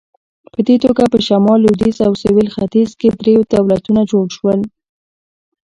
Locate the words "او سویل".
2.07-2.47